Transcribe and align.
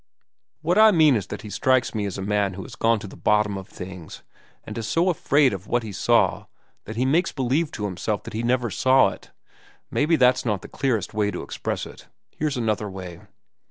What 0.63 0.79
I 0.79 0.89
mean 0.89 1.15
is 1.15 1.27
that 1.27 1.43
he 1.43 1.51
strikes 1.51 1.93
me 1.93 2.07
as 2.07 2.17
a 2.17 2.23
man 2.23 2.55
who 2.55 2.63
has 2.63 2.75
gone 2.75 2.97
to 2.97 3.07
the 3.07 3.15
bottom 3.15 3.55
of 3.55 3.67
things, 3.67 4.23
and 4.63 4.75
is 4.75 4.87
so 4.87 5.11
afraid 5.11 5.53
of 5.53 5.67
what 5.67 5.83
he 5.83 5.91
saw 5.91 6.47
that 6.85 6.95
he 6.95 7.05
makes 7.05 7.31
believe 7.31 7.69
to 7.73 7.85
himself 7.85 8.23
that 8.23 8.33
he 8.33 8.41
never 8.41 8.71
saw 8.71 9.09
it. 9.09 9.29
Perhaps 9.91 10.17
that's 10.17 10.43
not 10.43 10.63
the 10.63 10.67
clearest 10.69 11.13
way 11.13 11.29
to 11.29 11.43
express 11.43 11.85
it. 11.85 12.07
Here's 12.35 12.57
another 12.57 12.89
way. 12.89 13.21